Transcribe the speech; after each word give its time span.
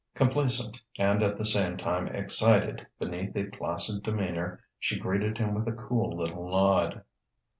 Complacent, 0.15 0.81
and 0.97 1.21
at 1.21 1.37
the 1.37 1.45
same 1.45 1.77
time 1.77 2.07
excited 2.07 2.87
beneath 2.97 3.35
a 3.35 3.43
placid 3.51 4.01
demeanour, 4.01 4.63
she 4.79 4.97
greeted 4.97 5.37
him 5.37 5.53
with 5.53 5.67
a 5.67 5.73
cool 5.77 6.17
little 6.17 6.49
nod. 6.49 7.03